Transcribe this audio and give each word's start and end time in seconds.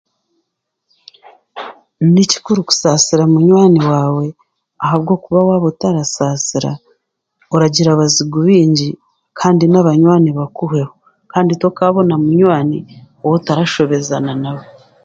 Ni 2.13 2.23
kikuru 2.31 2.59
kusaasira 2.67 3.23
munywani 3.33 3.79
waawe 3.89 4.25
ahabwokuba 4.83 5.39
waaba 5.47 5.67
otarasaasira 5.71 6.71
oragira 7.53 7.89
abazigu 7.93 8.37
baingi 8.47 8.89
kandi 9.39 9.63
n'abanywani 9.67 10.29
bakuhweho 10.39 10.91
kandi 11.31 11.51
t'okaabona 11.59 12.13
munywani 12.23 12.77
ow'otarashobezana 13.23 14.31
nawe 14.43 14.63